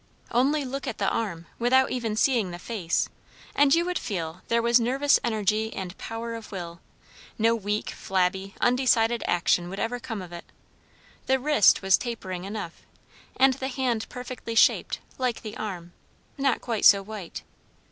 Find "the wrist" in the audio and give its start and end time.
11.27-11.83